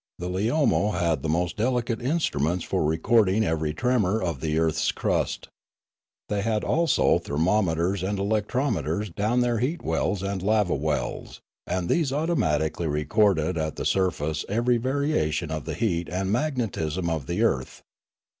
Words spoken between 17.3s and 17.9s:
earth.